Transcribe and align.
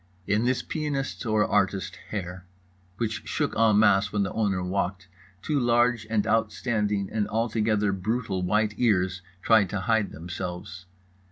In 0.25 0.45
this 0.45 0.63
pianist's 0.63 1.27
or 1.27 1.45
artist's 1.45 1.95
hair, 2.09 2.47
which 2.97 3.21
shook 3.25 3.55
en 3.55 3.77
masse 3.77 4.11
when 4.11 4.23
the 4.23 4.31
owner 4.33 4.63
walked, 4.63 5.07
two 5.43 5.59
large 5.59 6.07
and 6.09 6.25
outstanding 6.25 7.07
and 7.11 7.27
altogether 7.27 7.91
brutal 7.91 8.41
white 8.41 8.73
ears 8.77 9.21
tried 9.43 9.69
to 9.69 9.81
hide 9.81 10.09
themselves. 10.11 10.87